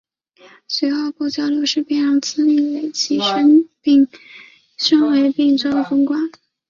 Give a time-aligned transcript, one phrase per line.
[0.67, 3.69] 随后不久刘世让便以资历累积升
[5.11, 6.19] 为并州总管。